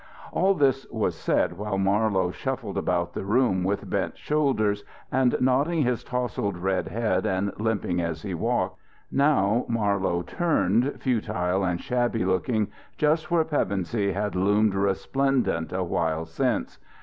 All 0.31 0.55
this 0.55 0.87
was 0.89 1.15
said 1.15 1.59
while 1.59 1.77
Marlowe 1.77 2.31
shuffled 2.31 2.75
about 2.75 3.13
the 3.13 3.23
room, 3.23 3.63
with 3.63 3.87
bent 3.87 4.17
shoulders, 4.17 4.83
and 5.11 5.35
nodding 5.39 5.83
his 5.83 6.03
tousled 6.03 6.57
red 6.57 6.87
head, 6.87 7.27
and 7.27 7.51
limping 7.59 8.01
as 8.01 8.23
he 8.23 8.33
walked. 8.33 8.79
Now 9.11 9.63
Marlowe 9.67 10.23
turned, 10.23 10.99
futile 10.99 11.63
and 11.63 11.79
shabby 11.79 12.25
looking, 12.25 12.69
just 12.97 13.29
where 13.29 13.43
Pevensey 13.43 14.13
had 14.13 14.35
loomed 14.35 14.73
resplendent 14.73 15.71
a 15.71 15.83
while 15.83 16.25
since. 16.25 16.79